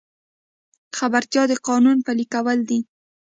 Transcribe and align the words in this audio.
خبرتیا 0.97 1.43
د 1.51 1.53
قانون 1.67 1.97
پلي 2.05 2.25
کول 2.33 2.59
دي 2.69 2.79